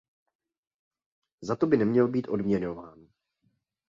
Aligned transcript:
Za 1.41 1.55
to 1.55 1.67
by 1.67 1.77
neměl 1.77 2.07
být 2.07 2.27
odměňován. 2.27 3.07